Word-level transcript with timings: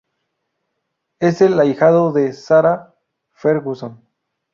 Es 1.19 1.41
el 1.41 1.59
ahijado 1.59 2.11
de 2.11 2.33
Sarah 2.33 2.95
Ferguson. 3.33 4.01